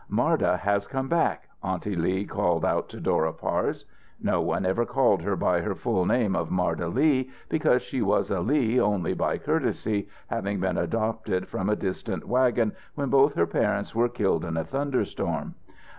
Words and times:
"Marda 0.09 0.57
has 0.57 0.87
come 0.87 1.07
back," 1.07 1.47
Aunty 1.61 1.95
Lee 1.95 2.25
called 2.25 2.65
out 2.65 2.89
to 2.89 2.99
Dora 2.99 3.31
Parse. 3.31 3.85
No 4.19 4.41
one 4.41 4.65
ever 4.65 4.83
called 4.83 5.21
her 5.21 5.35
by 5.35 5.61
her 5.61 5.75
full 5.75 6.07
name 6.07 6.35
of 6.35 6.49
Marda 6.49 6.87
Lee, 6.87 7.29
because 7.49 7.83
she 7.83 8.01
was 8.01 8.31
a 8.31 8.39
Lee 8.39 8.79
only 8.81 9.13
by 9.13 9.37
courtesy, 9.37 10.09
having 10.25 10.59
been 10.59 10.79
adopted 10.79 11.47
from 11.47 11.69
a 11.69 11.75
distant 11.75 12.27
wagon 12.27 12.71
when 12.95 13.11
both 13.11 13.35
her 13.35 13.45
parents 13.45 13.93
were 13.93 14.09
killed 14.09 14.43
in 14.43 14.57
a 14.57 14.63
thunderstorm. 14.63 15.53